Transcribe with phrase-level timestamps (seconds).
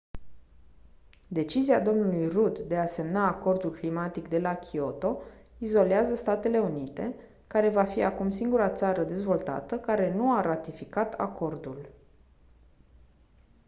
[1.39, 5.21] decizia dlui rudd de a semna acordul climatic de la kyoto
[5.57, 7.15] izolează statele unite
[7.47, 11.89] care va fi acum singura țară dezvoltată care nu a ratificat acordul